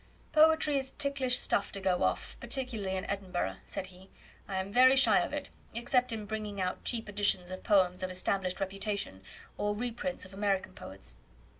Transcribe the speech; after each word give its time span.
"Poetry 0.31 0.79
is 0.79 0.93
ticklish 0.93 1.37
stuff 1.37 1.71
to 1.73 1.79
go 1.79 2.01
off, 2.01 2.35
particularly 2.39 2.95
in 2.97 3.05
Edinburgh," 3.05 3.57
said 3.65 3.85
he. 3.85 4.09
"I 4.47 4.55
am 4.57 4.73
very 4.73 4.95
shy 4.95 5.19
of 5.19 5.31
it, 5.31 5.49
except 5.75 6.11
in 6.11 6.25
bringing 6.25 6.59
out 6.59 6.83
cheap 6.83 7.07
editions 7.07 7.51
of 7.51 7.63
poems 7.63 8.01
of 8.01 8.09
established 8.09 8.59
reputation, 8.59 9.21
or 9.59 9.75
reprints 9.75 10.25
of 10.25 10.33
American 10.33 10.73
poets." 10.73 11.13